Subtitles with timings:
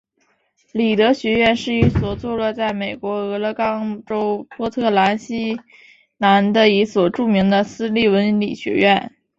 [0.71, 5.59] 里德学院是一所坐落在美国俄勒冈州波特兰市西
[6.17, 9.13] 南的一所著名的私立文理学院。